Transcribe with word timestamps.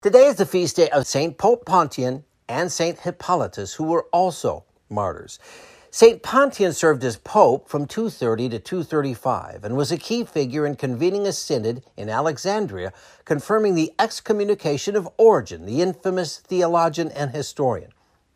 Today 0.00 0.26
is 0.26 0.36
the 0.36 0.46
feast 0.46 0.76
day 0.76 0.88
of 0.90 1.08
St. 1.08 1.36
Pope 1.36 1.66
Pontian 1.66 2.22
and 2.48 2.70
St. 2.70 3.00
Hippolytus, 3.00 3.74
who 3.74 3.82
were 3.82 4.06
also 4.12 4.64
martyrs. 4.88 5.40
St. 5.90 6.22
Pontian 6.22 6.72
served 6.72 7.02
as 7.02 7.16
pope 7.16 7.68
from 7.68 7.84
230 7.84 8.50
to 8.50 8.58
235 8.60 9.64
and 9.64 9.76
was 9.76 9.90
a 9.90 9.96
key 9.96 10.22
figure 10.22 10.64
in 10.64 10.76
convening 10.76 11.26
a 11.26 11.32
synod 11.32 11.82
in 11.96 12.08
Alexandria 12.08 12.92
confirming 13.24 13.74
the 13.74 13.92
excommunication 13.98 14.94
of 14.94 15.08
Origen, 15.16 15.66
the 15.66 15.82
infamous 15.82 16.38
theologian 16.38 17.10
and 17.10 17.32
historian. 17.32 17.90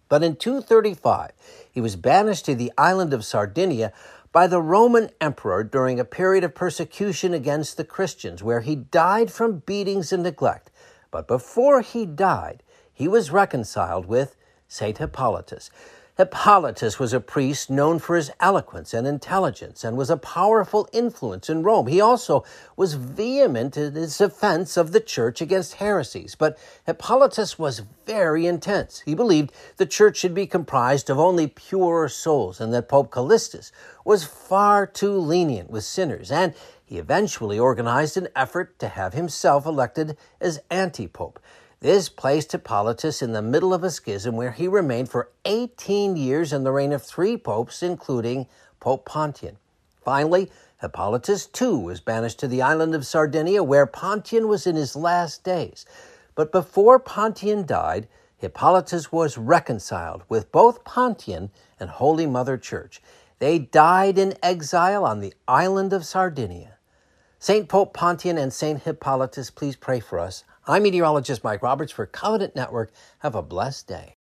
But 0.09 0.25
in 0.25 0.35
235, 0.35 1.31
he 1.71 1.81
was 1.81 1.95
banished 1.95 2.45
to 2.47 2.57
the 2.57 2.73
island 2.77 3.15
of 3.15 3.25
Sardinia 3.25 3.93
by 4.33 4.49
the 4.49 4.61
Roman 4.61 5.11
emperor 5.21 5.63
during 5.63 6.01
a 6.01 6.05
period 6.05 6.43
of 6.43 6.57
persecution 6.57 7.33
against 7.33 7.77
the 7.77 7.85
Christians, 7.85 8.43
where 8.43 8.63
he 8.63 8.75
died 8.75 9.31
from 9.31 9.61
beatings 9.61 10.13
and 10.13 10.25
neglect. 10.25 10.73
But 11.13 11.29
before 11.29 11.83
he 11.83 12.05
died, 12.05 12.65
he 12.93 13.07
was 13.07 13.31
reconciled 13.31 14.07
with 14.07 14.35
St. 14.67 14.99
Hippolytus. 14.99 15.71
Hippolytus 16.23 17.01
was 17.01 17.13
a 17.13 17.19
priest 17.19 17.69
known 17.69 17.99
for 17.99 18.15
his 18.15 18.31
eloquence 18.39 18.95
and 18.95 19.09
intelligence 19.09 19.83
and 19.83 19.97
was 19.97 20.09
a 20.09 20.17
powerful 20.17 20.89
influence 20.93 21.51
in 21.51 21.65
Rome. 21.65 21.89
He 21.89 22.01
also 22.01 22.45
was 22.77 22.95
vehement 22.95 23.77
in 23.77 23.95
his 23.95 24.19
defense 24.19 24.77
of 24.77 24.93
the 24.93 25.01
church 25.01 25.41
against 25.41 25.75
heresies. 25.75 26.37
But 26.37 26.57
Hippolytus 26.87 27.59
was 27.59 27.83
very 28.07 28.47
intense. 28.47 29.01
He 29.01 29.17
believed 29.17 29.51
the 29.79 29.87
church 29.87 30.17
should 30.19 30.33
be 30.33 30.47
comprised 30.47 31.11
of 31.11 31.19
only 31.19 31.49
pure 31.49 32.09
souls 32.09 32.61
and 32.61 32.73
that 32.73 32.89
Pope 32.89 33.11
Callistus 33.11 33.73
was 34.05 34.23
far 34.23 34.87
too 34.87 35.19
lenient 35.19 35.71
with 35.71 35.83
sinners. 35.83 36.31
And 36.31 36.55
he 36.85 36.99
eventually 36.99 37.59
organized 37.59 38.17
an 38.17 38.29
effort 38.37 38.79
to 38.79 38.87
have 38.87 39.13
himself 39.13 39.67
elected 39.67 40.17
as 40.41 40.61
anti 40.71 41.09
pope. 41.09 41.41
This 41.83 42.09
placed 42.09 42.53
Hippolytus 42.53 43.23
in 43.23 43.33
the 43.33 43.43
middle 43.43 43.75
of 43.75 43.83
a 43.83 43.91
schism 43.91 44.37
where 44.37 44.53
he 44.53 44.69
remained 44.69 45.09
for 45.09 45.33
18 45.45 46.17
years 46.17 46.53
in 46.53 46.63
the 46.63 46.71
reign 46.71 46.93
of 46.93 47.03
three 47.03 47.37
popes, 47.37 47.83
including 47.83 48.47
Pope 48.79 49.05
Pontian. 49.05 49.57
Finally, 50.05 50.49
Hippolytus 50.81 51.47
too 51.47 51.77
was 51.77 51.99
banished 51.99 52.39
to 52.39 52.47
the 52.47 52.63
island 52.63 52.95
of 52.95 53.05
Sardinia, 53.05 53.65
where 53.65 53.85
Pontian 53.85 54.47
was 54.47 54.65
in 54.65 54.77
his 54.77 54.95
last 54.95 55.43
days. 55.43 55.85
But 56.37 56.53
before 56.53 57.01
Pontian 57.01 57.67
died, 57.67 58.07
Hippolytus 58.39 59.11
was 59.11 59.37
reconciled 59.37 60.23
with 60.29 60.53
both 60.53 60.85
Pontian 60.85 61.51
and 61.81 61.91
Holy 61.91 62.27
Mother 62.27 62.59
Church. 62.59 63.03
They 63.41 63.59
died 63.59 64.19
in 64.19 64.39
exile 64.41 65.05
on 65.05 65.19
the 65.19 65.35
island 65.49 65.93
of 65.93 66.07
Sardinia. 66.07 66.79
St. 67.43 67.69
Pope 67.69 67.93
Pontian 67.93 68.39
and 68.39 68.53
St. 68.53 68.85
Hippolytus, 68.85 69.51
please 69.51 69.75
pray 69.75 69.99
for 69.99 70.21
us. 70.21 70.45
I'm 70.69 70.85
meteorologist 70.85 71.43
Mike 71.43 71.61
Roberts 71.61 71.91
for 71.91 72.07
Covenant 72.07 72.55
Network. 72.55 72.93
Have 73.19 73.35
a 73.35 73.43
blessed 73.43 73.89
day. 73.89 74.15